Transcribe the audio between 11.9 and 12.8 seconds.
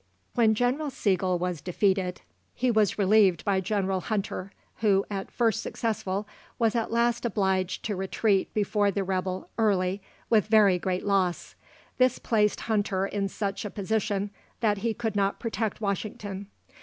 This placed